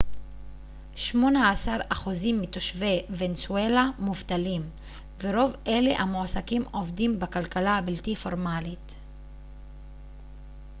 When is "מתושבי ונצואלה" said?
2.41-3.89